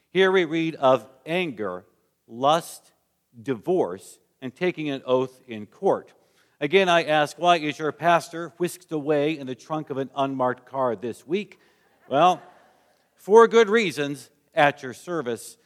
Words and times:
Here 0.09 0.31
we 0.31 0.45
read 0.45 0.73
of 0.73 1.08
anger, 1.23 1.85
lust, 2.27 2.91
divorce, 3.40 4.18
and 4.41 4.55
taking 4.55 4.90
an 4.90 5.04
oath 5.05 5.40
in 5.48 5.68
court. 5.68 6.12
Again, 6.60 6.90
I 6.90 7.04
ask, 7.04 7.38
why 7.38 7.57
is 7.57 7.77
your 7.77 7.91
pastor 7.91 8.51
whisked 8.57 8.91
away 8.91 9.38
in 9.38 9.45
the 9.45 9.54
trunk 9.54 9.91
of 9.91 9.98
an 9.98 10.10
unmarked 10.16 10.66
car 10.66 10.95
this 10.95 11.27
week? 11.27 11.60
Well, 12.10 12.41
for 13.13 13.48
good 13.48 13.70
reasons 13.70 14.32
at 14.55 14.82
your 14.82 14.93
service, 14.95 15.57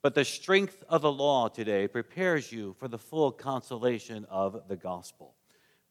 but 0.00 0.14
the 0.14 0.24
strength 0.24 0.82
of 0.88 1.02
the 1.02 1.12
law 1.12 1.48
today 1.48 1.86
prepares 1.86 2.50
you 2.50 2.74
for 2.78 2.88
the 2.88 2.96
full 2.96 3.30
consolation 3.30 4.24
of 4.30 4.62
the 4.68 4.76
gospel. 4.76 5.34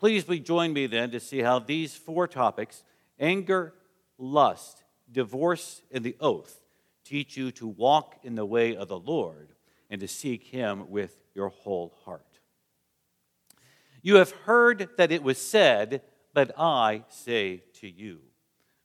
Please 0.03 0.25
join 0.25 0.73
me 0.73 0.85
then 0.85 1.11
to 1.11 1.19
see 1.21 1.39
how 1.39 1.59
these 1.59 1.95
four 1.95 2.27
topics 2.27 2.83
anger, 3.21 3.73
lust, 4.17 4.83
divorce, 5.09 5.81
and 5.93 6.03
the 6.03 6.17
oath 6.19 6.59
teach 7.05 7.37
you 7.37 7.51
to 7.51 7.65
walk 7.65 8.17
in 8.21 8.35
the 8.35 8.45
way 8.45 8.75
of 8.75 8.89
the 8.89 8.99
Lord 8.99 9.53
and 9.89 10.01
to 10.01 10.07
seek 10.09 10.43
Him 10.43 10.89
with 10.89 11.15
your 11.33 11.47
whole 11.47 11.95
heart. 12.03 12.39
You 14.01 14.15
have 14.15 14.31
heard 14.31 14.89
that 14.97 15.13
it 15.13 15.23
was 15.23 15.37
said, 15.37 16.01
but 16.33 16.51
I 16.59 17.05
say 17.07 17.63
to 17.75 17.89
you. 17.89 18.19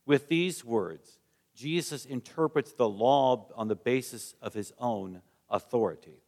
With 0.05 0.29
these 0.29 0.63
words, 0.63 1.19
Jesus 1.53 2.05
interprets 2.05 2.71
the 2.71 2.87
law 2.87 3.49
on 3.57 3.67
the 3.67 3.75
basis 3.75 4.35
of 4.41 4.53
his 4.53 4.71
own 4.79 5.21
authority. 5.49 6.23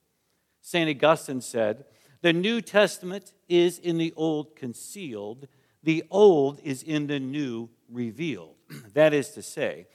St. 0.60 0.90
Augustine 0.90 1.40
said, 1.40 1.86
the 2.22 2.34
New 2.34 2.62
Testament 2.62 3.34
is 3.50 3.80
in 3.80 3.98
the 3.98 4.14
Old 4.16 4.56
concealed, 4.56 5.48
the 5.84 6.04
Old 6.10 6.60
is 6.64 6.84
in 6.84 7.08
the 7.08 7.20
New 7.20 7.70
revealed. 7.90 8.56
that 8.94 9.14
is 9.14 9.30
to 9.32 9.42
say, 9.42 9.88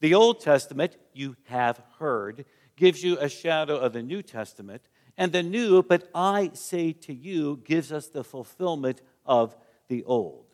the 0.00 0.14
Old 0.14 0.40
Testament, 0.40 0.96
you 1.12 1.36
have 1.44 1.80
heard, 1.98 2.44
gives 2.76 3.04
you 3.04 3.18
a 3.18 3.28
shadow 3.28 3.76
of 3.76 3.92
the 3.92 4.02
New 4.02 4.22
Testament, 4.22 4.82
and 5.16 5.30
the 5.30 5.42
New, 5.42 5.82
but 5.82 6.08
I 6.14 6.50
say 6.54 6.92
to 6.92 7.12
you, 7.12 7.60
gives 7.64 7.92
us 7.92 8.08
the 8.08 8.24
fulfillment 8.24 9.02
of 9.26 9.56
the 9.88 10.02
Old. 10.04 10.46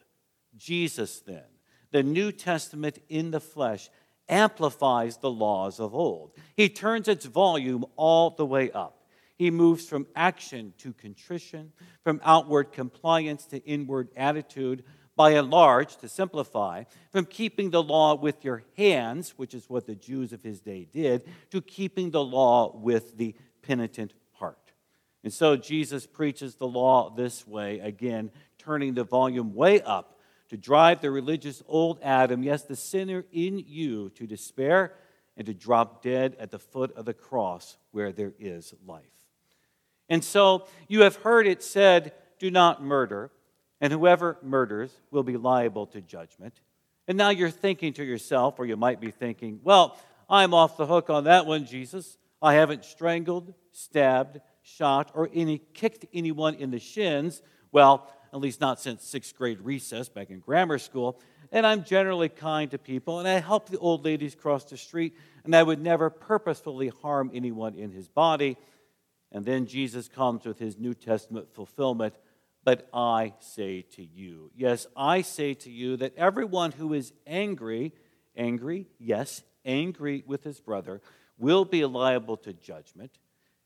Jesus, 0.56 1.21
then, 1.21 1.44
the 1.93 2.03
New 2.03 2.33
Testament 2.33 2.99
in 3.09 3.31
the 3.31 3.41
flesh, 3.41 3.88
amplifies 4.28 5.19
the 5.19 5.31
laws 5.31 5.81
of 5.81 5.94
old. 5.94 6.33
He 6.55 6.69
turns 6.69 7.09
its 7.09 7.25
volume 7.25 7.84
all 7.97 8.31
the 8.31 8.44
way 8.44 8.71
up. 8.72 8.98
He 9.38 9.53
moves 9.53 9.87
from 9.87 10.09
action 10.16 10.75
to 10.78 10.93
contrition, 10.93 11.72
from 12.03 12.21
outward 12.25 12.72
compliance 12.72 13.47
to 13.47 13.65
inward 13.65 14.09
attitude, 14.16 14.82
by 15.15 15.31
and 15.31 15.49
large, 15.49 15.97
to 15.99 16.09
simplify, 16.09 16.84
from 17.10 17.25
keeping 17.25 17.71
the 17.71 17.82
law 17.82 18.16
with 18.16 18.44
your 18.44 18.65
hands, 18.76 19.34
which 19.37 19.54
is 19.54 19.71
what 19.71 19.87
the 19.87 19.94
Jews 19.94 20.32
of 20.32 20.43
his 20.43 20.60
day 20.60 20.88
did, 20.93 21.25
to 21.50 21.60
keeping 21.60 22.10
the 22.10 22.22
law 22.22 22.76
with 22.76 23.16
the 23.16 23.34
penitent 23.62 24.12
heart. 24.34 24.72
And 25.22 25.32
so 25.32 25.56
Jesus 25.56 26.06
preaches 26.06 26.56
the 26.56 26.69
law 26.69 27.10
this 27.10 27.47
way, 27.47 27.78
again, 27.81 28.31
turning 28.59 28.94
the 28.94 29.05
volume 29.05 29.55
way 29.55 29.81
up 29.81 30.19
to 30.49 30.56
drive 30.56 31.00
the 31.00 31.10
religious 31.10 31.62
old 31.66 31.99
Adam, 32.03 32.43
yes, 32.43 32.62
the 32.62 32.76
sinner 32.76 33.25
in 33.32 33.62
you, 33.66 34.10
to 34.10 34.26
despair 34.26 34.94
and 35.37 35.47
to 35.47 35.55
drop 35.55 36.03
dead 36.03 36.37
at 36.41 36.50
the 36.50 36.59
foot 36.59 36.93
of 36.97 37.05
the 37.05 37.15
cross 37.15 37.76
where 37.93 38.12
there 38.12 38.34
is 38.38 38.75
life. 38.87 39.18
And 40.09 40.25
so 40.25 40.67
you 40.89 41.03
have 41.03 41.17
heard 41.17 41.47
it 41.47 41.63
said, 41.63 42.13
Do 42.39 42.51
not 42.51 42.83
murder, 42.83 43.31
and 43.81 43.93
whoever 43.93 44.39
murders 44.43 44.91
will 45.11 45.23
be 45.23 45.37
liable 45.37 45.87
to 45.89 46.01
judgment. 46.01 46.61
And 47.07 47.17
now 47.17 47.31
you're 47.31 47.51
thinking 47.51 47.93
to 47.95 48.05
yourself, 48.05 48.59
or 48.59 48.67
you 48.67 48.77
might 48.77 49.01
be 49.01 49.11
thinking, 49.11 49.61
Well, 49.63 49.99
I'm 50.29 50.55
off 50.55 50.77
the 50.77 50.87
hook 50.87 51.11
on 51.11 51.25
that 51.25 51.47
one, 51.47 51.65
Jesus. 51.65 52.19
I 52.41 52.55
haven't 52.55 52.85
strangled, 52.85 53.55
stabbed, 53.73 54.41
shot, 54.63 55.11
or 55.15 55.29
any 55.35 55.59
kicked 55.75 56.07
anyone 56.13 56.55
in 56.55 56.71
the 56.71 56.79
shins. 56.79 57.43
Well, 57.73 58.11
at 58.33 58.41
least 58.41 58.61
not 58.61 58.81
since 58.81 59.05
sixth 59.05 59.35
grade 59.37 59.61
recess 59.61 60.09
back 60.09 60.31
in 60.31 60.41
grammar 60.41 60.79
school. 60.79 61.21
And 61.51 61.67
I'm 61.67 61.83
generally 61.83 62.29
kind 62.29 62.71
to 62.73 62.79
people, 62.79 63.21
and 63.21 63.29
I 63.29 63.41
help 63.41 63.71
the 63.71 63.79
old 63.79 64.05
ladies 64.05 64.35
cross 64.35 64.65
the 64.65 64.77
street, 64.77 65.17
and 65.45 65.57
I 65.57 65.63
would 65.63 65.81
never 65.81 66.11
purposefully 66.11 66.89
harm 67.03 67.31
anyone 67.33 67.75
in 67.75 67.91
his 67.91 68.07
body. 68.07 68.59
And 69.31 69.44
then 69.44 69.66
Jesus 69.66 70.09
comes 70.09 70.44
with 70.44 70.59
his 70.59 70.78
New 70.78 70.94
Testament 70.94 71.53
fulfillment. 71.53 72.15
But 72.65 72.89
I 72.93 73.34
say 73.39 73.83
to 73.93 74.05
you, 74.05 74.50
yes, 74.55 74.87
I 74.97 75.22
say 75.22 75.55
to 75.55 75.71
you 75.71 75.97
that 75.99 76.16
everyone 76.16 76.72
who 76.72 76.93
is 76.93 77.12
angry, 77.27 77.93
angry, 78.37 78.87
yes, 78.99 79.43
angry 79.65 80.25
with 80.27 80.44
his 80.44 80.61
brother, 80.61 81.00
will 81.38 81.65
be 81.65 81.84
liable 81.84 82.37
to 82.38 82.53
judgment. 82.53 83.19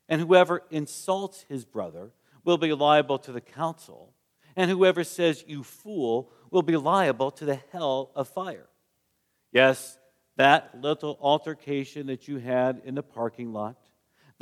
And 0.09 0.21
whoever 0.21 0.63
insults 0.71 1.45
his 1.49 1.65
brother 1.65 2.13
will 2.45 2.59
be 2.59 2.73
liable 2.73 3.19
to 3.21 3.33
the 3.33 3.41
council. 3.41 4.15
And 4.57 4.71
whoever 4.71 5.05
says, 5.05 5.45
you 5.47 5.63
fool, 5.63 6.31
will 6.51 6.63
be 6.63 6.77
liable 6.77 7.31
to 7.33 7.45
the 7.45 7.61
hell 7.73 8.11
of 8.15 8.29
fire. 8.29 8.69
Yes, 9.53 9.97
that 10.37 10.81
little 10.81 11.19
altercation 11.21 12.07
that 12.09 12.29
you 12.29 12.39
had 12.39 12.83
in 12.85 12.95
the 12.95 13.03
parking 13.03 13.53
lot 13.53 13.77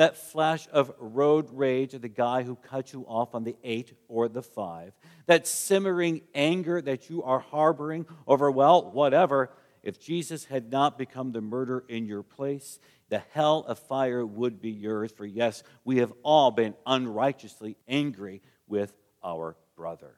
that 0.00 0.16
flash 0.16 0.66
of 0.72 0.91
road 0.99 1.47
rage 1.53 1.93
of 1.93 2.00
the 2.00 2.09
guy 2.09 2.43
who 2.43 2.56
cut 2.56 2.91
you 2.91 3.05
off 3.06 3.34
on 3.34 3.44
the 3.44 3.55
eight 3.62 3.93
or 4.09 4.31
the 4.31 4.41
five, 4.41 4.94
that 5.27 5.47
simmering 5.47 6.22
anger 6.34 6.81
that 6.81 7.11
you 7.11 7.22
are 7.22 7.41
harboring 7.41 8.06
over, 8.27 8.50
well, 8.50 8.91
whatever, 8.93 9.50
if 9.83 10.00
Jesus 10.00 10.47
had 10.47 10.72
not 10.72 10.97
become 10.97 11.33
the 11.33 11.43
murderer 11.43 11.84
in 11.87 12.06
your 12.06 12.22
place, 12.22 12.78
the 13.10 13.22
hell 13.33 13.62
of 13.69 13.78
fire 13.78 14.25
would 14.25 14.62
be 14.62 14.71
yours. 14.71 15.12
For 15.12 15.27
yes, 15.27 15.62
we 15.84 15.99
have 15.99 16.15
all 16.22 16.50
been 16.50 16.72
unrighteously 16.87 17.77
angry 17.87 18.41
with 18.66 18.97
our 19.22 19.55
brother. 19.77 20.15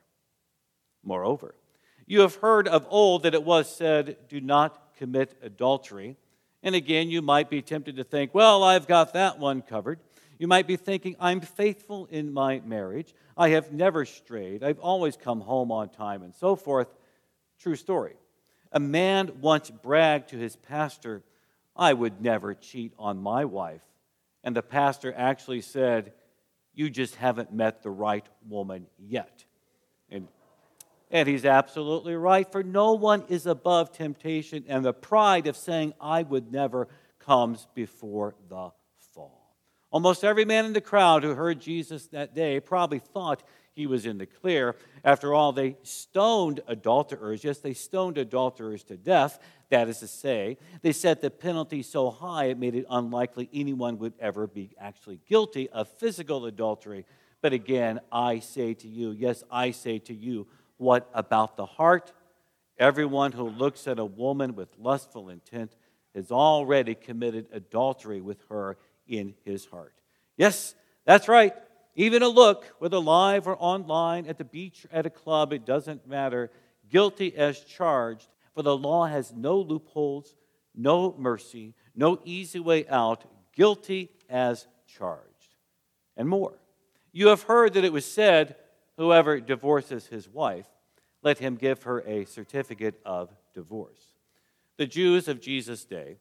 Moreover, 1.02 1.56
you 2.06 2.20
have 2.20 2.36
heard 2.36 2.68
of 2.68 2.86
old 2.88 3.24
that 3.24 3.34
it 3.34 3.42
was 3.42 3.74
said, 3.74 4.16
Do 4.28 4.40
not 4.40 4.94
commit 4.96 5.36
adultery. 5.42 6.18
And 6.62 6.74
again, 6.74 7.10
you 7.10 7.22
might 7.22 7.50
be 7.50 7.62
tempted 7.62 7.96
to 7.96 8.04
think, 8.04 8.34
well, 8.34 8.62
I've 8.62 8.86
got 8.86 9.14
that 9.14 9.38
one 9.38 9.62
covered. 9.62 9.98
You 10.38 10.46
might 10.48 10.66
be 10.66 10.76
thinking, 10.76 11.16
I'm 11.20 11.40
faithful 11.40 12.06
in 12.10 12.32
my 12.32 12.60
marriage. 12.64 13.14
I 13.36 13.50
have 13.50 13.72
never 13.72 14.04
strayed. 14.04 14.62
I've 14.62 14.78
always 14.78 15.16
come 15.16 15.40
home 15.40 15.70
on 15.70 15.88
time, 15.88 16.22
and 16.22 16.34
so 16.34 16.56
forth. 16.56 16.88
True 17.58 17.76
story. 17.76 18.14
A 18.72 18.80
man 18.80 19.40
once 19.40 19.70
bragged 19.70 20.30
to 20.30 20.36
his 20.36 20.56
pastor, 20.56 21.22
I 21.76 21.92
would 21.92 22.20
never 22.20 22.54
cheat 22.54 22.92
on 22.98 23.22
my 23.22 23.44
wife. 23.44 23.82
And 24.44 24.56
the 24.56 24.62
pastor 24.62 25.14
actually 25.16 25.60
said, 25.60 26.12
You 26.74 26.90
just 26.90 27.16
haven't 27.16 27.52
met 27.52 27.82
the 27.82 27.90
right 27.90 28.26
woman 28.48 28.86
yet. 28.98 29.44
And 30.10 30.28
and 31.12 31.28
he's 31.28 31.44
absolutely 31.44 32.16
right, 32.16 32.50
for 32.50 32.62
no 32.62 32.94
one 32.94 33.24
is 33.28 33.46
above 33.46 33.92
temptation, 33.92 34.64
and 34.66 34.84
the 34.84 34.94
pride 34.94 35.46
of 35.46 35.56
saying, 35.56 35.92
I 36.00 36.22
would 36.22 36.50
never, 36.50 36.88
comes 37.18 37.68
before 37.74 38.34
the 38.48 38.70
fall. 39.14 39.56
Almost 39.90 40.24
every 40.24 40.46
man 40.46 40.64
in 40.64 40.72
the 40.72 40.80
crowd 40.80 41.22
who 41.22 41.34
heard 41.34 41.60
Jesus 41.60 42.08
that 42.08 42.34
day 42.34 42.58
probably 42.58 42.98
thought 42.98 43.42
he 43.74 43.86
was 43.86 44.06
in 44.06 44.18
the 44.18 44.26
clear. 44.26 44.74
After 45.04 45.34
all, 45.34 45.52
they 45.52 45.76
stoned 45.82 46.60
adulterers. 46.66 47.44
Yes, 47.44 47.58
they 47.58 47.74
stoned 47.74 48.18
adulterers 48.18 48.82
to 48.84 48.96
death. 48.96 49.38
That 49.70 49.88
is 49.88 50.00
to 50.00 50.08
say, 50.08 50.58
they 50.82 50.92
set 50.92 51.20
the 51.20 51.30
penalty 51.30 51.82
so 51.82 52.10
high 52.10 52.46
it 52.46 52.58
made 52.58 52.74
it 52.74 52.86
unlikely 52.90 53.48
anyone 53.52 53.98
would 53.98 54.14
ever 54.18 54.46
be 54.46 54.74
actually 54.78 55.20
guilty 55.28 55.68
of 55.70 55.88
physical 55.88 56.46
adultery. 56.46 57.06
But 57.40 57.52
again, 57.52 58.00
I 58.10 58.38
say 58.38 58.74
to 58.74 58.88
you, 58.88 59.10
yes, 59.10 59.42
I 59.50 59.70
say 59.70 59.98
to 60.00 60.14
you, 60.14 60.46
what 60.82 61.08
about 61.14 61.56
the 61.56 61.64
heart? 61.64 62.12
Everyone 62.76 63.30
who 63.30 63.48
looks 63.48 63.86
at 63.86 64.00
a 64.00 64.04
woman 64.04 64.56
with 64.56 64.68
lustful 64.78 65.28
intent 65.28 65.76
has 66.12 66.32
already 66.32 66.96
committed 66.96 67.46
adultery 67.52 68.20
with 68.20 68.38
her 68.48 68.76
in 69.06 69.34
his 69.44 69.64
heart. 69.66 69.94
Yes, 70.36 70.74
that's 71.04 71.28
right. 71.28 71.54
Even 71.94 72.22
a 72.22 72.28
look, 72.28 72.74
whether 72.80 72.98
live 72.98 73.46
or 73.46 73.56
online, 73.56 74.26
at 74.26 74.38
the 74.38 74.44
beach 74.44 74.84
or 74.84 74.98
at 74.98 75.06
a 75.06 75.10
club, 75.10 75.52
it 75.52 75.64
doesn't 75.64 76.06
matter. 76.06 76.50
Guilty 76.90 77.36
as 77.36 77.60
charged, 77.60 78.28
for 78.52 78.62
the 78.62 78.76
law 78.76 79.06
has 79.06 79.32
no 79.32 79.58
loopholes, 79.58 80.34
no 80.74 81.14
mercy, 81.16 81.74
no 81.94 82.18
easy 82.24 82.58
way 82.58 82.88
out. 82.88 83.24
Guilty 83.54 84.10
as 84.28 84.66
charged. 84.86 85.54
And 86.16 86.28
more. 86.28 86.58
You 87.12 87.28
have 87.28 87.42
heard 87.42 87.74
that 87.74 87.84
it 87.84 87.92
was 87.92 88.10
said, 88.10 88.56
Whoever 88.98 89.40
divorces 89.40 90.06
his 90.06 90.28
wife, 90.28 90.66
let 91.22 91.38
him 91.38 91.56
give 91.56 91.84
her 91.84 92.00
a 92.00 92.24
certificate 92.24 93.00
of 93.04 93.30
divorce. 93.54 94.00
The 94.76 94.86
Jews 94.86 95.28
of 95.28 95.40
Jesus' 95.40 95.84
day 95.84 96.18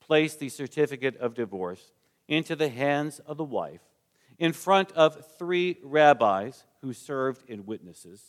placed 0.00 0.38
the 0.38 0.48
certificate 0.48 1.16
of 1.16 1.34
divorce 1.34 1.92
into 2.28 2.56
the 2.56 2.68
hands 2.68 3.20
of 3.20 3.36
the 3.36 3.44
wife 3.44 3.80
in 4.38 4.52
front 4.52 4.92
of 4.92 5.26
three 5.38 5.78
rabbis 5.82 6.64
who 6.82 6.92
served 6.92 7.48
in 7.48 7.66
witnesses. 7.66 8.22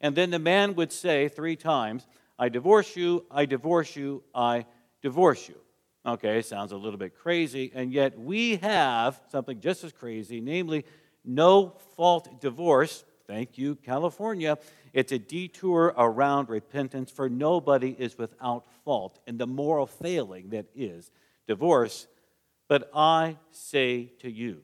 And 0.00 0.14
then 0.14 0.30
the 0.30 0.38
man 0.38 0.74
would 0.74 0.92
say 0.92 1.28
three 1.28 1.56
times, 1.56 2.06
I 2.38 2.48
divorce 2.48 2.96
you, 2.96 3.24
I 3.30 3.46
divorce 3.46 3.94
you, 3.94 4.24
I 4.34 4.66
divorce 5.00 5.48
you. 5.48 5.56
Okay, 6.04 6.42
sounds 6.42 6.72
a 6.72 6.76
little 6.76 6.98
bit 6.98 7.16
crazy, 7.16 7.70
and 7.74 7.92
yet 7.92 8.18
we 8.18 8.56
have 8.56 9.20
something 9.30 9.60
just 9.60 9.84
as 9.84 9.92
crazy, 9.92 10.40
namely 10.40 10.84
no 11.24 11.76
fault 11.96 12.40
divorce. 12.40 13.04
Thank 13.28 13.56
you, 13.56 13.76
California. 13.76 14.58
It's 14.92 15.12
a 15.12 15.18
detour 15.18 15.94
around 15.96 16.48
repentance, 16.48 17.10
for 17.10 17.28
nobody 17.28 17.96
is 17.98 18.18
without 18.18 18.66
fault 18.84 19.18
in 19.26 19.38
the 19.38 19.46
moral 19.46 19.86
failing 19.86 20.50
that 20.50 20.66
is 20.74 21.10
divorce. 21.46 22.06
But 22.68 22.90
I 22.94 23.38
say 23.50 24.12
to 24.20 24.30
you, 24.30 24.62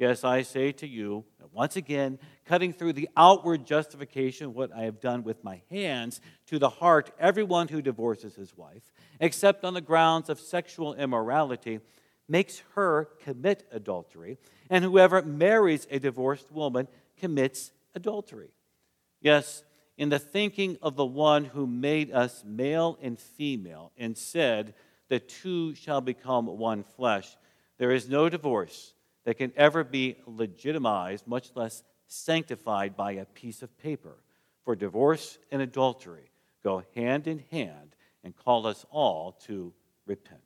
Yes, 0.00 0.24
I 0.24 0.40
say 0.40 0.72
to 0.72 0.86
you, 0.86 1.26
once 1.52 1.76
again, 1.76 2.18
cutting 2.46 2.72
through 2.72 2.94
the 2.94 3.10
outward 3.18 3.66
justification, 3.66 4.46
of 4.46 4.56
what 4.56 4.72
I 4.72 4.84
have 4.84 4.98
done 4.98 5.24
with 5.24 5.44
my 5.44 5.60
hands, 5.70 6.22
to 6.46 6.58
the 6.58 6.70
heart, 6.70 7.10
everyone 7.18 7.68
who 7.68 7.82
divorces 7.82 8.34
his 8.34 8.56
wife, 8.56 8.94
except 9.20 9.62
on 9.62 9.74
the 9.74 9.82
grounds 9.82 10.30
of 10.30 10.40
sexual 10.40 10.94
immorality, 10.94 11.80
makes 12.26 12.62
her 12.74 13.10
commit 13.22 13.68
adultery, 13.70 14.38
and 14.70 14.82
whoever 14.82 15.20
marries 15.20 15.86
a 15.90 15.98
divorced 15.98 16.50
woman 16.50 16.88
commits 17.18 17.70
adultery. 17.94 18.54
Yes, 19.20 19.64
in 19.96 20.08
the 20.08 20.18
thinking 20.18 20.78
of 20.80 20.96
the 20.96 21.04
one 21.04 21.44
who 21.44 21.66
made 21.66 22.10
us 22.10 22.42
male 22.44 22.98
and 23.02 23.18
female 23.18 23.92
and 23.98 24.16
said, 24.16 24.74
The 25.08 25.20
two 25.20 25.74
shall 25.74 26.00
become 26.00 26.46
one 26.46 26.82
flesh, 26.82 27.36
there 27.78 27.90
is 27.90 28.08
no 28.08 28.28
divorce 28.28 28.94
that 29.24 29.38
can 29.38 29.52
ever 29.56 29.84
be 29.84 30.16
legitimized, 30.26 31.26
much 31.26 31.50
less 31.54 31.82
sanctified 32.06 32.96
by 32.96 33.12
a 33.12 33.24
piece 33.24 33.62
of 33.62 33.78
paper. 33.78 34.16
For 34.64 34.76
divorce 34.76 35.38
and 35.50 35.62
adultery 35.62 36.30
go 36.62 36.84
hand 36.94 37.26
in 37.26 37.44
hand 37.50 37.96
and 38.22 38.36
call 38.36 38.66
us 38.66 38.84
all 38.90 39.32
to 39.46 39.72
repent. 40.06 40.40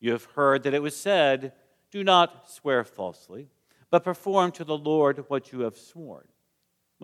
You 0.00 0.12
have 0.12 0.24
heard 0.24 0.64
that 0.64 0.74
it 0.74 0.82
was 0.82 0.96
said, 0.96 1.52
Do 1.90 2.02
not 2.04 2.50
swear 2.50 2.84
falsely, 2.84 3.48
but 3.90 4.04
perform 4.04 4.52
to 4.52 4.64
the 4.64 4.76
Lord 4.76 5.24
what 5.28 5.52
you 5.52 5.60
have 5.60 5.76
sworn. 5.76 6.26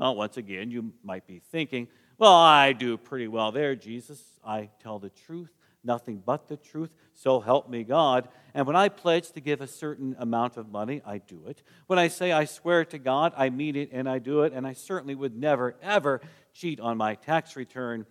Well, 0.01 0.15
once 0.15 0.39
again, 0.39 0.71
you 0.71 0.95
might 1.05 1.27
be 1.27 1.43
thinking, 1.53 1.87
Well, 2.17 2.33
I 2.33 2.73
do 2.73 2.97
pretty 2.97 3.29
well 3.29 3.53
there, 3.53 3.77
Jesus. 3.77 4.23
I 4.43 4.71
tell 4.83 4.99
the 4.99 5.11
truth 5.11 5.51
nothing 5.85 6.23
but 6.25 6.49
the 6.49 6.57
truth, 6.57 6.91
so 7.13 7.39
help 7.39 7.69
me 7.69 7.85
God. 7.85 8.29
And 8.55 8.67
when 8.67 8.77
I 8.77 8.89
pledge 8.89 9.31
to 9.33 9.41
give 9.41 9.61
a 9.61 9.67
certain 9.67 10.17
amount 10.19 10.57
of 10.57 10.71
money, 10.71 11.03
I 11.05 11.19
do 11.19 11.47
it. 11.49 11.63
When 11.87 11.99
I 11.99 12.09
say 12.09 12.33
I 12.33 12.47
swear 12.47 12.87
to 12.87 12.99
God, 12.99 13.35
I 13.37 13.51
mean 13.51 13.77
it 13.77 13.91
and 13.93 14.09
I 14.09 14.21
do 14.21 14.43
it, 14.43 14.55
and 14.55 14.67
I 14.67 14.73
certainly 14.73 15.15
would 15.15 15.37
never, 15.37 15.77
ever 15.83 16.23
cheat 16.55 16.81
on 16.81 16.97
my 16.97 17.15
tax 17.15 17.55
return. 17.55 18.07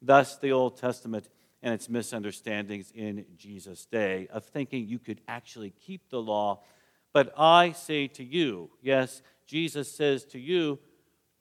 Thus, 0.00 0.38
the 0.38 0.52
Old 0.52 0.78
Testament 0.78 1.28
and 1.62 1.74
its 1.74 1.90
misunderstandings 1.90 2.92
in 2.94 3.26
Jesus' 3.36 3.84
day 3.84 4.26
of 4.30 4.44
thinking 4.44 4.86
you 4.86 4.98
could 4.98 5.20
actually 5.28 5.74
keep 5.84 6.08
the 6.08 6.20
law. 6.20 6.62
But 7.12 7.34
I 7.36 7.72
say 7.72 8.08
to 8.08 8.24
you, 8.24 8.70
yes, 8.80 9.20
Jesus 9.46 9.90
says 9.90 10.24
to 10.26 10.38
you, 10.38 10.78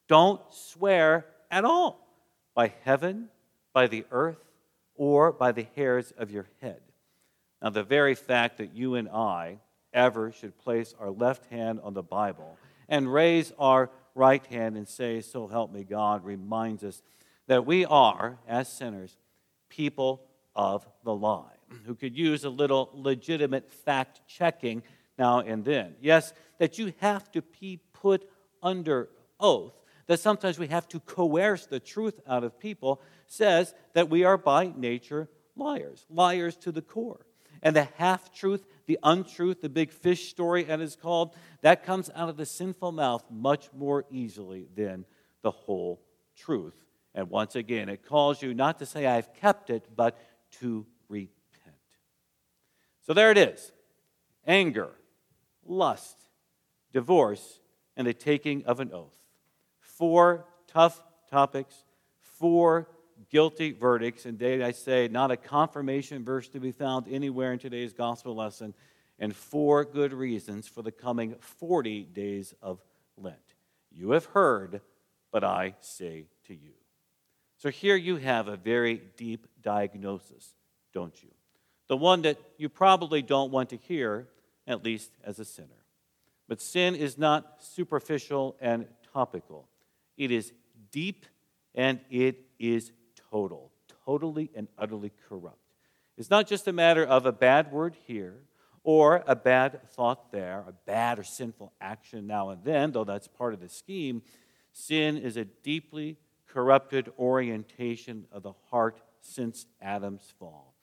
don't 0.08 0.42
swear 0.52 1.26
at 1.50 1.66
all 1.66 2.08
by 2.54 2.74
heaven, 2.84 3.30
by 3.74 3.88
the 3.88 4.06
earth, 4.12 4.40
or 4.96 5.32
by 5.32 5.52
the 5.52 5.68
hairs 5.76 6.14
of 6.18 6.32
your 6.32 6.48
head. 6.62 6.80
Now, 7.62 7.70
the 7.70 7.84
very 7.84 8.16
fact 8.16 8.58
that 8.58 8.74
you 8.74 8.96
and 8.96 9.10
I 9.10 9.60
ever 9.94 10.32
should 10.32 10.58
place 10.58 10.94
our 11.00 11.10
left 11.10 11.46
hand 11.52 11.80
on 11.84 11.94
the 11.94 12.04
Bible 12.04 12.58
and 12.88 13.12
raise 13.12 13.52
our 13.58 13.90
right 14.14 14.46
hand 14.48 14.78
and 14.78 14.88
say, 14.88 15.22
So 15.22 15.48
help 15.48 15.72
me 15.72 15.84
God, 15.84 16.24
reminds 16.24 16.84
us 16.84 17.02
that 17.48 17.66
we 17.66 17.86
are, 17.86 18.38
as 18.48 18.72
sinners, 18.72 19.18
people 19.70 20.22
of 20.56 20.86
the 21.04 21.14
lie, 21.14 21.44
who 21.86 21.96
could 21.96 22.18
use 22.18 22.44
a 22.44 22.50
little 22.50 22.90
legitimate 22.94 23.70
fact 23.70 24.22
checking 24.28 24.84
now 25.18 25.40
and 25.40 25.64
then. 25.64 25.96
Yes, 26.02 26.34
that 26.60 26.78
you 26.78 26.94
have 27.00 27.32
to 27.32 27.42
be 27.60 27.80
put 27.94 28.30
under 28.62 29.10
oath, 29.40 29.74
that 30.08 30.20
sometimes 30.20 30.60
we 30.60 30.68
have 30.68 30.88
to 30.90 31.00
coerce 31.00 31.66
the 31.66 31.80
truth 31.80 32.20
out 32.28 32.44
of 32.44 32.60
people 32.60 33.02
says 33.28 33.74
that 33.94 34.10
we 34.10 34.24
are 34.24 34.38
by 34.38 34.72
nature 34.76 35.30
liars, 35.56 36.06
liars 36.10 36.56
to 36.58 36.72
the 36.72 36.82
core. 36.82 37.26
And 37.64 37.76
the 37.76 37.88
half 37.96 38.34
truth, 38.34 38.66
the 38.86 39.00
untruth, 39.02 39.62
the 39.62 39.70
big 39.70 39.92
fish 39.92 40.30
story, 40.30 40.66
as 40.68 40.82
it's 40.82 40.96
called, 40.96 41.36
that 41.62 41.84
comes 41.84 42.12
out 42.16 42.30
of 42.30 42.38
the 42.38 42.46
sinful 42.46 42.92
mouth 42.92 43.24
much 43.32 43.70
more 43.74 44.06
easily 44.12 44.68
than 44.76 45.06
the 45.42 45.52
whole 45.52 46.02
truth. 46.38 46.76
And 47.16 47.30
once 47.30 47.56
again, 47.56 47.90
it 47.90 48.06
calls 48.06 48.42
you 48.42 48.54
not 48.54 48.80
to 48.80 48.86
say, 48.86 49.08
I've 49.08 49.34
kept 49.34 49.70
it, 49.70 49.88
but 49.96 50.20
to 50.60 50.86
repent. 51.10 51.32
So 53.08 53.14
there 53.14 53.32
it 53.32 53.38
is 53.38 53.72
anger, 54.46 54.90
lust, 55.66 56.18
divorce, 56.94 57.60
and 57.98 58.06
the 58.06 58.14
taking 58.14 58.66
of 58.66 58.80
an 58.80 58.92
oath. 58.92 59.18
Four 59.98 60.46
tough 60.68 61.02
topics, 61.30 61.84
four 62.20 62.88
guilty 63.30 63.72
verdicts. 63.72 64.26
And 64.26 64.38
did 64.38 64.62
I 64.62 64.72
say 64.72 65.08
not 65.08 65.32
a 65.32 65.38
confirmation 65.38 66.24
verse 66.24 66.48
to 66.50 66.60
be 66.60 66.72
found 66.72 67.08
anywhere 67.10 67.54
in 67.54 67.60
today's 67.60 67.94
gospel 67.94 68.36
lesson, 68.36 68.74
and 69.20 69.36
four 69.36 69.86
good 69.86 70.14
reasons 70.14 70.68
for 70.68 70.82
the 70.82 70.92
coming 70.92 71.36
40 71.40 72.04
days 72.04 72.54
of 72.62 72.80
Lent. 73.18 73.38
You 73.92 74.12
have 74.12 74.26
heard, 74.26 74.82
but 75.32 75.44
I 75.44 75.76
say 75.80 76.26
to 76.48 76.54
you. 76.54 76.74
So 77.58 77.70
here 77.70 77.96
you 77.96 78.18
have 78.18 78.48
a 78.48 78.58
very 78.58 79.02
deep 79.16 79.48
diagnosis, 79.62 80.54
don't 80.94 81.24
you? 81.24 81.30
The 81.88 81.98
one 81.98 82.24
that 82.24 82.38
you 82.58 82.68
probably 82.68 83.22
don't 83.22 83.52
want 83.52 83.70
to 83.70 83.78
hear, 83.78 84.28
at 84.68 84.84
least 84.84 85.12
as 85.24 85.40
a 85.40 85.46
sinner. 85.46 85.70
But 86.48 86.62
sin 86.62 86.96
is 86.96 87.18
not 87.18 87.64
superficial 87.64 88.58
and 88.60 88.86
topical, 89.14 89.68
it 90.18 90.32
is 90.32 90.54
deep 90.92 91.26
and 91.74 92.00
it 92.10 92.46
is 92.60 92.92
total, 93.30 93.72
totally 94.06 94.50
and 94.56 94.68
utterly 94.78 95.12
corrupt. 95.28 95.60
It's 96.18 96.30
not 96.30 96.48
just 96.48 96.68
a 96.68 96.74
matter 96.74 97.04
of 97.04 97.26
a 97.26 97.32
bad 97.32 97.72
word 97.72 97.96
here 98.06 98.42
or 98.84 99.24
a 99.28 99.36
bad 99.36 99.90
thought 99.92 100.32
there, 100.32 100.64
a 100.68 100.72
bad 100.86 101.20
or 101.20 101.24
sinful 101.24 101.74
action 101.82 102.28
now 102.28 102.50
and 102.50 102.64
then, 102.64 102.92
though 102.92 103.04
that's 103.04 103.28
part 103.28 103.54
of 103.54 103.60
the 103.60 103.68
scheme. 103.68 104.22
Sin 104.72 105.18
is 105.18 105.38
a 105.38 105.46
deeply 105.46 106.18
corrupted 106.48 107.12
orientation 107.20 108.26
of 108.32 108.44
the 108.44 108.54
heart 108.70 109.02
since 109.22 109.66
Adam's 109.82 110.34
fall. 110.40 110.74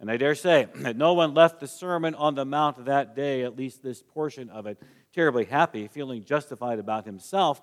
And 0.00 0.10
I 0.10 0.16
dare 0.16 0.34
say 0.34 0.66
that 0.76 0.96
no 0.96 1.12
one 1.12 1.34
left 1.34 1.60
the 1.60 1.68
Sermon 1.68 2.14
on 2.14 2.34
the 2.34 2.44
Mount 2.44 2.84
that 2.86 3.14
day, 3.14 3.42
at 3.42 3.56
least 3.56 3.82
this 3.82 4.02
portion 4.02 4.50
of 4.50 4.66
it, 4.66 4.78
terribly 5.14 5.44
happy, 5.44 5.86
feeling 5.88 6.24
justified 6.24 6.78
about 6.78 7.04
himself. 7.04 7.62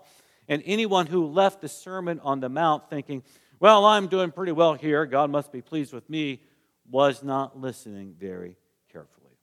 And 0.50 0.64
anyone 0.66 1.06
who 1.06 1.28
left 1.28 1.62
the 1.62 1.70
Sermon 1.70 2.20
on 2.22 2.40
the 2.40 2.50
Mount 2.50 2.90
thinking, 2.90 3.24
well, 3.60 3.86
I'm 3.86 4.08
doing 4.08 4.32
pretty 4.32 4.52
well 4.52 4.74
here. 4.74 5.06
God 5.06 5.30
must 5.30 5.52
be 5.52 5.62
pleased 5.62 5.94
with 5.94 6.10
me, 6.10 6.42
was 6.90 7.24
not 7.24 7.60
listening 7.60 8.16
very 8.20 8.58
carefully. 8.92 9.38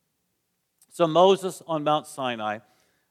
So 0.90 1.06
Moses 1.06 1.62
on 1.68 1.84
Mount 1.84 2.08
Sinai, 2.08 2.58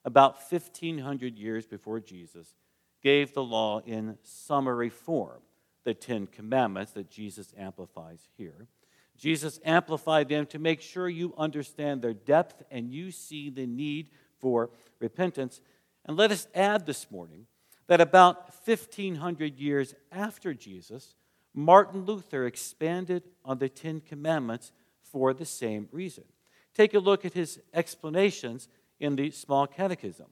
about 0.03 0.35
1,500 0.51 1.37
years 1.37 1.65
before 1.65 2.01
Jesus, 2.01 2.53
gave 3.01 3.33
the 3.33 3.43
law 3.43 3.79
in 3.79 4.17
summary 4.23 4.89
form, 4.89 5.39
the 5.85 5.93
Ten 5.93 6.27
Commandments 6.27 6.91
that 6.93 7.09
Jesus 7.09 7.53
amplifies 7.57 8.27
here. 8.37 8.67
Jesus 9.15 9.59
amplified 9.63 10.27
them 10.27 10.45
to 10.47 10.59
make 10.59 10.81
sure 10.81 11.07
you 11.07 11.33
understand 11.37 12.01
their 12.01 12.13
depth 12.13 12.61
and 12.69 12.91
you 12.91 13.11
see 13.11 13.49
the 13.49 13.65
need 13.65 14.09
for 14.39 14.69
repentance. 14.99 15.61
And 16.03 16.17
let 16.17 16.31
us 16.31 16.47
add 16.53 16.85
this 16.85 17.09
morning 17.09 17.45
that 17.87 18.01
about 18.01 18.51
1500 18.65 19.59
years 19.59 19.93
after 20.11 20.53
Jesus, 20.53 21.15
Martin 21.53 22.05
Luther 22.05 22.45
expanded 22.45 23.23
on 23.43 23.59
the 23.59 23.69
Ten 23.69 24.01
Commandments 24.01 24.71
for 25.01 25.33
the 25.33 25.45
same 25.45 25.87
reason. 25.91 26.25
Take 26.73 26.93
a 26.93 26.99
look 26.99 27.23
at 27.23 27.33
his 27.33 27.59
explanations 27.73 28.67
in 28.99 29.15
the 29.15 29.31
Small 29.31 29.67
Catechism. 29.67 30.27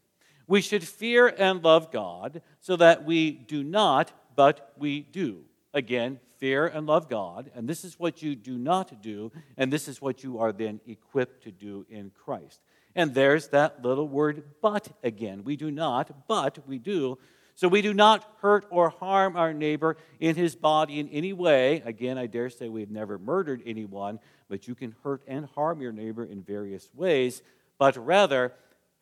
We 0.48 0.62
should 0.62 0.83
fear 0.83 1.27
and 1.27 1.63
love 1.63 1.91
God 1.91 2.41
so 2.60 2.75
that 2.75 3.05
we 3.05 3.31
do 3.31 3.63
not, 3.63 4.12
but 4.36 4.74
we 4.77 5.01
do. 5.01 5.45
Again, 5.74 6.19
fear 6.38 6.67
and 6.67 6.86
love 6.86 7.07
God, 7.07 7.50
and 7.55 7.69
this 7.69 7.86
is 7.86 7.98
what 7.98 8.22
you 8.22 8.36
do 8.36 8.57
not 8.57 9.01
do, 9.01 9.31
and 9.55 9.72
this 9.72 9.88
is 9.88 10.01
what 10.01 10.24
you 10.24 10.39
are 10.39 10.51
then 10.51 10.81
equipped 10.86 11.43
to 11.43 11.51
do 11.51 11.86
in 11.89 12.12
Christ. 12.12 12.60
And 12.95 13.13
there's 13.13 13.48
that 13.50 13.83
little 13.83 14.07
word 14.07 14.43
but 14.62 14.89
again. 15.03 15.43
We 15.45 15.55
do 15.55 15.72
not, 15.72 16.27
but 16.27 16.60
we 16.67 16.77
do. 16.77 17.17
So 17.55 17.67
we 17.67 17.81
do 17.81 17.93
not 17.93 18.27
hurt 18.41 18.65
or 18.69 18.89
harm 18.89 19.36
our 19.36 19.53
neighbor 19.53 19.98
in 20.19 20.36
his 20.36 20.55
body 20.55 21.00
in 21.00 21.07
any 21.10 21.33
way. 21.33 21.81
Again, 21.86 22.17
I 22.17 22.25
dare 22.25 22.50
say 22.50 22.67
we've 22.67 22.89
never 22.89 23.19
murdered 23.19 23.62
anyone, 23.65 24.19
but 24.50 24.67
you 24.67 24.74
can 24.74 24.95
hurt 25.03 25.22
and 25.27 25.45
harm 25.45 25.81
your 25.81 25.91
neighbor 25.91 26.24
in 26.24 26.41
various 26.41 26.89
ways, 26.93 27.43
but 27.77 27.95
rather 27.95 28.53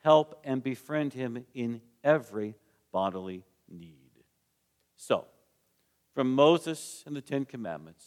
help 0.04 0.40
and 0.44 0.62
befriend 0.62 1.14
him 1.14 1.46
in 1.54 1.82
every 2.04 2.56
bodily 2.92 3.46
need. 3.70 3.96
So, 4.96 5.26
from 6.14 6.34
Moses 6.36 7.04
and 7.06 7.16
the 7.16 7.22
Ten 7.22 7.46
Commandments, 7.46 8.06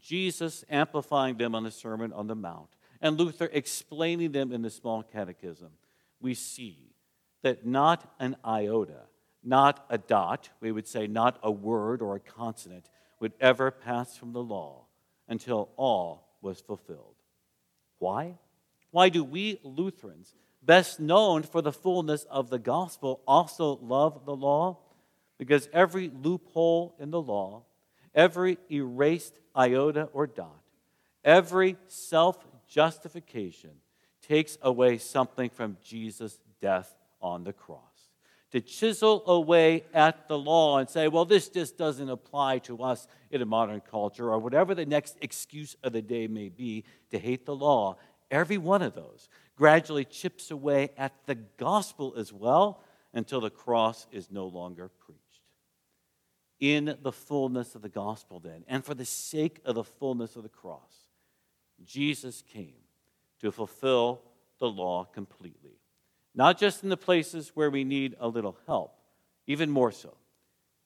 Jesus 0.00 0.64
amplifying 0.68 1.36
them 1.36 1.54
on 1.54 1.64
the 1.64 1.70
Sermon 1.70 2.12
on 2.12 2.26
the 2.26 2.34
Mount, 2.34 2.70
and 3.00 3.18
Luther 3.18 3.48
explaining 3.52 4.32
them 4.32 4.52
in 4.52 4.62
the 4.62 4.70
Small 4.70 5.02
Catechism, 5.02 5.70
we 6.20 6.34
see 6.34 6.92
that 7.42 7.64
not 7.64 8.12
an 8.18 8.36
iota, 8.44 9.06
not 9.42 9.84
a 9.88 9.98
dot, 9.98 10.50
we 10.60 10.72
would 10.72 10.86
say 10.86 11.06
not 11.06 11.38
a 11.42 11.50
word 11.50 12.02
or 12.02 12.16
a 12.16 12.20
consonant, 12.20 12.90
would 13.20 13.32
ever 13.40 13.70
pass 13.70 14.16
from 14.16 14.32
the 14.32 14.42
law 14.42 14.84
until 15.28 15.68
all 15.76 16.28
was 16.40 16.60
fulfilled. 16.60 17.14
Why? 17.98 18.38
Why 18.90 19.08
do 19.08 19.22
we 19.22 19.60
Lutherans, 19.62 20.34
best 20.62 21.00
known 21.00 21.42
for 21.42 21.62
the 21.62 21.72
fullness 21.72 22.24
of 22.24 22.50
the 22.50 22.58
gospel, 22.58 23.20
also 23.26 23.78
love 23.82 24.24
the 24.24 24.34
law? 24.34 24.78
Because 25.38 25.68
every 25.72 26.10
loophole 26.22 26.94
in 26.98 27.10
the 27.10 27.20
law, 27.20 27.62
every 28.14 28.58
erased 28.70 29.38
iota 29.56 30.08
or 30.12 30.26
dot, 30.26 30.62
every 31.24 31.76
self 31.86 32.38
justification 32.68 33.70
takes 34.26 34.58
away 34.62 34.98
something 34.98 35.50
from 35.50 35.76
Jesus' 35.82 36.40
death 36.60 36.94
on 37.20 37.44
the 37.44 37.52
cross. 37.52 37.89
To 38.52 38.60
chisel 38.60 39.22
away 39.26 39.84
at 39.94 40.26
the 40.26 40.38
law 40.38 40.78
and 40.78 40.88
say, 40.88 41.06
well, 41.06 41.24
this 41.24 41.48
just 41.48 41.78
doesn't 41.78 42.08
apply 42.08 42.58
to 42.60 42.82
us 42.82 43.06
in 43.30 43.42
a 43.42 43.46
modern 43.46 43.80
culture, 43.80 44.32
or 44.32 44.38
whatever 44.38 44.74
the 44.74 44.86
next 44.86 45.16
excuse 45.20 45.76
of 45.84 45.92
the 45.92 46.02
day 46.02 46.26
may 46.26 46.48
be 46.48 46.84
to 47.10 47.18
hate 47.18 47.46
the 47.46 47.54
law, 47.54 47.96
every 48.30 48.58
one 48.58 48.82
of 48.82 48.94
those 48.94 49.28
gradually 49.56 50.04
chips 50.04 50.50
away 50.50 50.90
at 50.96 51.12
the 51.26 51.34
gospel 51.34 52.14
as 52.16 52.32
well 52.32 52.82
until 53.12 53.40
the 53.40 53.50
cross 53.50 54.06
is 54.10 54.30
no 54.30 54.46
longer 54.46 54.88
preached. 54.88 55.20
In 56.58 56.96
the 57.02 57.12
fullness 57.12 57.74
of 57.74 57.82
the 57.82 57.88
gospel, 57.88 58.40
then, 58.40 58.64
and 58.68 58.84
for 58.84 58.94
the 58.94 59.04
sake 59.04 59.60
of 59.64 59.74
the 59.74 59.84
fullness 59.84 60.36
of 60.36 60.42
the 60.42 60.48
cross, 60.48 61.08
Jesus 61.84 62.42
came 62.42 62.82
to 63.40 63.50
fulfill 63.50 64.22
the 64.58 64.68
law 64.68 65.04
completely. 65.04 65.79
Not 66.34 66.58
just 66.58 66.82
in 66.82 66.88
the 66.88 66.96
places 66.96 67.52
where 67.54 67.70
we 67.70 67.84
need 67.84 68.16
a 68.20 68.28
little 68.28 68.56
help, 68.66 68.94
even 69.46 69.70
more 69.70 69.92
so. 69.92 70.16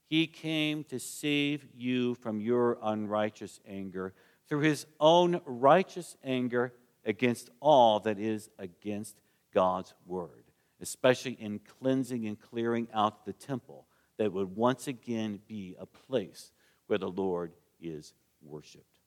He 0.07 0.27
came 0.27 0.85
to 0.85 0.99
save 0.99 1.67
you 1.75 2.15
from 2.15 2.41
your 2.41 2.79
unrighteous 2.83 3.61
anger 3.67 4.15
through 4.49 4.61
his 4.61 4.87
own 5.01 5.41
righteous 5.45 6.17
anger 6.23 6.73
against 7.05 7.51
all 7.61 8.01
that 8.01 8.19
is 8.19 8.49
against 8.59 9.17
God's 9.53 9.95
word, 10.07 10.45
especially 10.81 11.33
in 11.33 11.59
cleansing 11.59 12.27
and 12.27 12.39
clearing 12.41 12.89
out 12.93 13.25
the 13.25 13.33
temple 13.33 13.87
that 14.19 14.33
would 14.33 14.55
once 14.57 14.87
again 14.87 15.41
be 15.47 15.75
a 15.79 15.87
place 15.87 16.53
where 16.87 16.99
the 16.99 17.09
Lord 17.09 17.53
is 17.81 18.13
worshiped. 18.43 19.01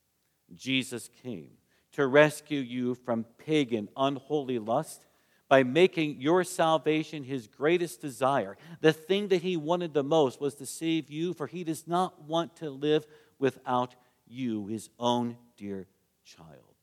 Jesus 0.56 1.10
came 1.24 1.52
to 1.94 2.08
rescue 2.08 2.60
you 2.60 2.96
from 2.96 3.26
pagan, 3.38 3.90
unholy 3.96 4.60
lust 4.60 5.06
by 5.50 5.64
making 5.64 6.20
your 6.20 6.44
salvation 6.44 7.24
his 7.24 7.48
greatest 7.48 8.02
desire. 8.02 8.58
The 8.82 8.94
thing 8.94 9.30
that 9.30 9.42
he 9.42 9.56
wanted 9.56 9.94
the 9.94 10.04
most 10.04 10.42
was 10.42 10.56
to 10.56 10.66
save 10.66 11.10
you, 11.10 11.34
for 11.34 11.48
he 11.48 11.64
does 11.64 11.88
not 11.88 12.24
want 12.24 12.58
to 12.58 12.70
live 12.70 13.08
without 13.40 13.96
you, 14.28 14.68
his 14.68 14.90
own 15.00 15.38
dear 15.56 15.88
child. 16.26 16.76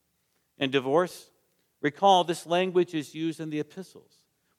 And 0.57 0.71
divorce, 0.71 1.29
recall 1.81 2.23
this 2.23 2.45
language 2.47 2.93
is 2.93 3.13
used 3.13 3.39
in 3.39 3.49
the 3.49 3.59
epistles, 3.59 4.11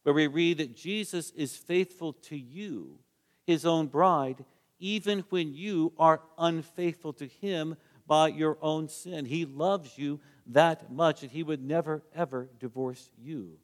where 0.05 0.15
we 0.15 0.29
read 0.29 0.59
that 0.59 0.77
Jesus 0.77 1.31
is 1.33 1.57
faithful 1.57 2.13
to 2.13 2.37
you, 2.37 2.99
his 3.45 3.67
own 3.67 3.87
bride, 3.89 4.45
even 4.79 5.21
when 5.31 5.55
you 5.55 5.93
are 5.99 6.21
unfaithful 6.39 7.13
to 7.15 7.27
him 7.27 7.77
by 8.07 8.29
your 8.29 8.57
own 8.63 8.89
sin. 8.89 9.25
He 9.25 9.45
loves 9.45 9.99
you 9.99 10.21
that 10.49 10.93
much 10.93 11.23
that 11.23 11.33
he 11.33 11.43
would 11.43 11.65
never, 11.65 12.05
ever 12.15 12.49
divorce 12.61 13.11
you. 13.19 13.59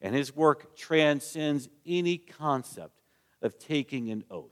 And 0.00 0.14
his 0.14 0.34
work 0.34 0.76
transcends 0.76 1.68
any 1.86 2.18
concept 2.18 3.00
of 3.42 3.58
taking 3.58 4.10
an 4.10 4.24
oath. 4.30 4.50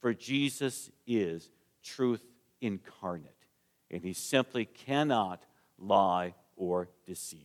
For 0.00 0.14
Jesus 0.14 0.90
is 1.06 1.50
truth 1.82 2.24
incarnate, 2.60 3.46
and 3.90 4.02
he 4.02 4.12
simply 4.12 4.64
cannot 4.64 5.44
lie 5.78 6.34
or 6.56 6.88
deceive. 7.06 7.40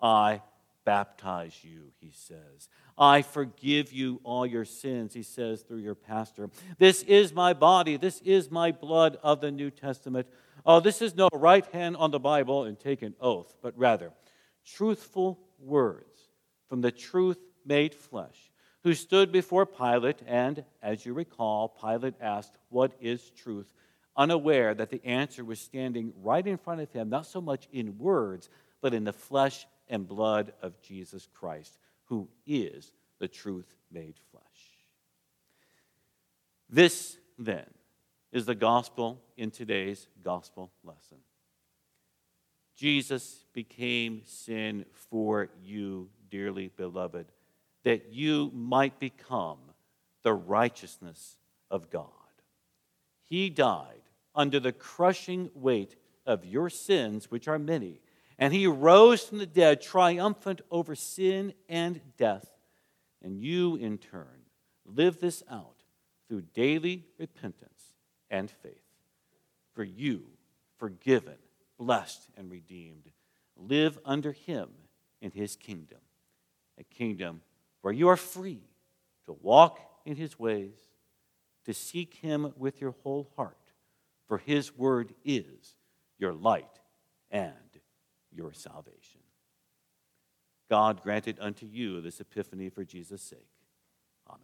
I 0.00 0.42
baptize 0.84 1.56
you, 1.62 1.92
he 2.00 2.10
says. 2.12 2.68
I 2.98 3.22
forgive 3.22 3.92
you 3.92 4.20
all 4.24 4.44
your 4.44 4.64
sins, 4.64 5.14
he 5.14 5.22
says 5.22 5.62
through 5.62 5.78
your 5.78 5.94
pastor. 5.94 6.50
This 6.78 7.02
is 7.04 7.32
my 7.32 7.52
body, 7.52 7.96
this 7.96 8.20
is 8.22 8.50
my 8.50 8.72
blood 8.72 9.16
of 9.22 9.40
the 9.40 9.50
New 9.50 9.70
Testament. 9.70 10.26
Oh, 10.66 10.80
this 10.80 11.00
is 11.00 11.14
no 11.14 11.28
right 11.32 11.66
hand 11.66 11.96
on 11.96 12.10
the 12.10 12.20
Bible 12.20 12.64
and 12.64 12.78
take 12.78 13.02
an 13.02 13.14
oath, 13.20 13.54
but 13.62 13.76
rather 13.78 14.12
truthful 14.64 15.40
words 15.58 16.11
from 16.72 16.80
the 16.80 16.90
truth 16.90 17.36
made 17.66 17.94
flesh, 17.94 18.50
who 18.82 18.94
stood 18.94 19.30
before 19.30 19.66
Pilate, 19.66 20.22
and, 20.26 20.64
as 20.82 21.04
you 21.04 21.12
recall, 21.12 21.68
Pilate 21.68 22.14
asked, 22.18 22.56
What 22.70 22.92
is 22.98 23.28
truth? 23.36 23.70
unaware 24.16 24.72
that 24.74 24.88
the 24.88 25.04
answer 25.04 25.44
was 25.44 25.60
standing 25.60 26.14
right 26.22 26.46
in 26.46 26.56
front 26.56 26.80
of 26.80 26.90
him, 26.90 27.10
not 27.10 27.26
so 27.26 27.42
much 27.42 27.68
in 27.72 27.98
words, 27.98 28.48
but 28.80 28.94
in 28.94 29.04
the 29.04 29.12
flesh 29.12 29.66
and 29.90 30.08
blood 30.08 30.54
of 30.62 30.80
Jesus 30.80 31.28
Christ, 31.34 31.76
who 32.04 32.26
is 32.46 32.90
the 33.18 33.28
truth 33.28 33.74
made 33.90 34.14
flesh. 34.30 34.44
This, 36.70 37.18
then, 37.38 37.66
is 38.32 38.46
the 38.46 38.54
gospel 38.54 39.20
in 39.36 39.50
today's 39.50 40.08
gospel 40.24 40.72
lesson. 40.82 41.18
Jesus 42.76 43.44
became 43.52 44.22
sin 44.24 44.86
for 45.10 45.50
you, 45.62 46.08
dearly 46.32 46.68
beloved, 46.68 47.26
that 47.84 48.10
you 48.10 48.50
might 48.54 48.98
become 48.98 49.58
the 50.22 50.32
righteousness 50.32 51.36
of 51.70 51.90
God. 51.90 52.08
He 53.22 53.50
died 53.50 54.00
under 54.34 54.58
the 54.58 54.72
crushing 54.72 55.50
weight 55.54 55.94
of 56.24 56.46
your 56.46 56.70
sins, 56.70 57.30
which 57.30 57.48
are 57.48 57.58
many, 57.58 58.00
and 58.38 58.54
he 58.54 58.66
rose 58.66 59.22
from 59.22 59.38
the 59.38 59.46
dead, 59.46 59.82
triumphant 59.82 60.62
over 60.70 60.94
sin 60.94 61.52
and 61.68 62.00
death. 62.16 62.46
And 63.20 63.38
you, 63.38 63.76
in 63.76 63.98
turn, 63.98 64.46
live 64.86 65.20
this 65.20 65.42
out 65.50 65.82
through 66.28 66.42
daily 66.54 67.04
repentance 67.18 67.92
and 68.30 68.50
faith. 68.50 68.72
For 69.74 69.84
you, 69.84 70.24
forgiven, 70.78 71.36
blessed, 71.78 72.26
and 72.38 72.50
redeemed, 72.50 73.10
live 73.54 73.98
under 74.04 74.32
him 74.32 74.70
in 75.20 75.30
his 75.30 75.56
kingdom 75.56 75.98
a 76.82 76.94
kingdom 76.94 77.40
where 77.80 77.94
you 77.94 78.08
are 78.08 78.16
free 78.16 78.62
to 79.24 79.36
walk 79.40 79.80
in 80.04 80.16
his 80.16 80.38
ways, 80.38 80.76
to 81.64 81.72
seek 81.72 82.14
him 82.14 82.52
with 82.56 82.80
your 82.80 82.94
whole 83.02 83.30
heart, 83.36 83.56
for 84.26 84.38
his 84.38 84.76
word 84.76 85.14
is 85.24 85.76
your 86.18 86.32
light 86.32 86.80
and 87.30 87.52
your 88.30 88.52
salvation. 88.52 89.20
God 90.68 91.02
granted 91.02 91.38
unto 91.40 91.66
you 91.66 92.00
this 92.00 92.20
epiphany 92.20 92.68
for 92.68 92.84
Jesus' 92.84 93.22
sake. 93.22 93.50
Amen. 94.28 94.40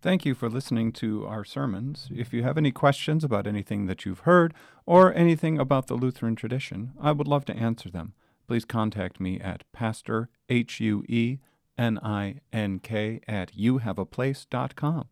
Thank 0.00 0.26
you 0.26 0.34
for 0.34 0.50
listening 0.50 0.90
to 0.94 1.24
our 1.26 1.44
sermons. 1.44 2.08
If 2.12 2.32
you 2.32 2.42
have 2.42 2.58
any 2.58 2.72
questions 2.72 3.22
about 3.22 3.46
anything 3.46 3.86
that 3.86 4.04
you've 4.04 4.20
heard 4.20 4.52
or 4.84 5.14
anything 5.14 5.58
about 5.58 5.86
the 5.86 5.94
Lutheran 5.94 6.34
tradition, 6.34 6.92
I 7.00 7.12
would 7.12 7.28
love 7.28 7.44
to 7.46 7.56
answer 7.56 7.88
them. 7.88 8.14
Please 8.52 8.66
contact 8.66 9.18
me 9.18 9.40
at 9.40 9.64
pastor, 9.72 10.28
H-U-E, 10.50 11.38
N-I-N-K, 11.78 13.20
at 13.26 13.52
youhaveaplace.com. 13.56 15.08